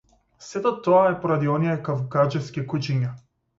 Сето 0.45 0.71
тоа 0.87 1.01
е 1.09 1.19
поради 1.27 1.53
оние 1.57 1.77
кавгаџиски 1.91 2.67
кучиња. 2.75 3.15